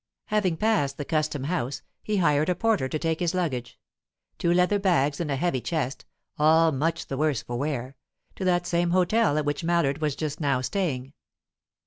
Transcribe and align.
Having 0.29 0.57
passed 0.57 0.97
the 0.97 1.05
custom 1.05 1.43
house, 1.43 1.83
he 2.01 2.17
hired 2.17 2.49
a 2.49 2.55
porter 2.55 2.89
to 2.89 2.97
take 2.97 3.19
his 3.19 3.35
luggage 3.35 3.77
two 4.39 4.51
leather 4.51 4.79
bags 4.79 5.19
and 5.19 5.29
a 5.29 5.35
heavy 5.35 5.61
chest, 5.61 6.05
all 6.39 6.71
much 6.71 7.05
the 7.05 7.17
worse 7.17 7.43
for 7.43 7.55
wear 7.59 7.95
to 8.35 8.43
that 8.43 8.65
same 8.65 8.89
hotel 8.89 9.37
at 9.37 9.45
which 9.45 9.63
Mallard 9.63 10.01
was 10.01 10.15
just 10.15 10.39
now 10.41 10.59
staying. 10.59 11.13